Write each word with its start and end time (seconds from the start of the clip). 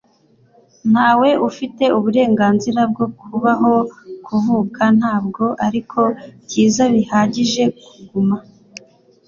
ntawe 0.91 1.29
ufite 1.49 1.83
uburenganzira 1.97 2.81
bwo 2.91 3.07
kubaho 3.19 3.73
kuvuka 4.25 4.83
ntabwo 4.99 5.43
ari 5.65 5.79
byiza 6.45 6.83
bihagije 6.93 7.63
kuguma 7.85 8.37